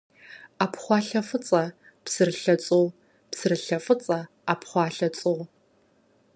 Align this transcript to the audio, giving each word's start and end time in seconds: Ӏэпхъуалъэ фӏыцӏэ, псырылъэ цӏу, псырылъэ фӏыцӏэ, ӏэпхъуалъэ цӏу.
Ӏэпхъуалъэ 0.57 1.21
фӏыцӏэ, 1.27 1.63
псырылъэ 2.03 2.55
цӏу, 2.63 2.85
псырылъэ 3.31 3.77
фӏыцӏэ, 3.85 4.19
ӏэпхъуалъэ 4.45 5.07
цӏу. 5.17 5.39